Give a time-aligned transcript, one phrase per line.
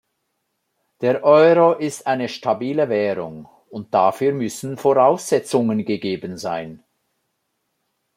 [1.01, 6.83] Der Euro ist eine stabile Währung, und dafür müssen Voraussetzungen gegeben sein.